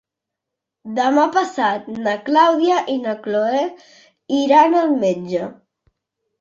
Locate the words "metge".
5.07-5.49